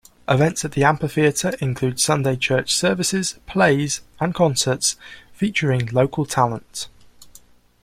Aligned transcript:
Events 0.27 0.65
at 0.65 0.71
the 0.71 0.83
amphitheater 0.83 1.49
include 1.61 1.99
Sunday 1.99 2.35
church 2.35 2.73
services, 2.75 3.37
plays 3.45 4.01
and 4.19 4.33
concerts 4.33 4.95
featuring 5.31 5.85
local 5.91 6.25
talent. 6.25 6.87